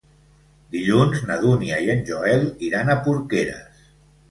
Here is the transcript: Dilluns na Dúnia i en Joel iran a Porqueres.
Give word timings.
Dilluns 0.75 1.21
na 1.27 1.37
Dúnia 1.43 1.77
i 1.89 1.93
en 1.95 2.03
Joel 2.09 2.49
iran 2.71 2.91
a 2.91 2.99
Porqueres. 3.11 3.89